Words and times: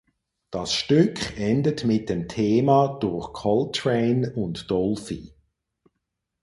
Das 0.49 0.73
Stück 0.73 1.37
endet 1.39 1.85
mit 1.85 2.09
dem 2.09 2.27
Thema 2.27 2.97
durch 2.99 3.33
Coltrane 3.33 4.33
und 4.33 4.71
Dolphy. 4.71 5.35